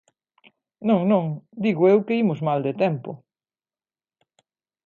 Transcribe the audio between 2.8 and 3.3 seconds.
tempo.